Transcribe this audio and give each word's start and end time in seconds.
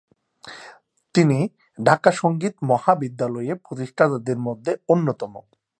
তিনি 1.15 1.39
ঢাকা 1.79 2.11
সঙ্গীত 2.11 2.53
মহাবিদ্যালয়ের 2.63 3.57
প্রতিষ্ঠাতাদের 3.65 4.37
মধ্যে 4.37 4.71
অন্যতম। 4.87 5.33